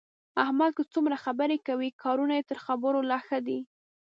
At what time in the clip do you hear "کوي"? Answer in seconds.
1.67-1.89